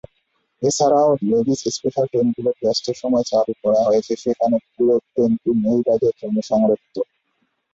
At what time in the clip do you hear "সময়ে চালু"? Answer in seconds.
3.01-3.53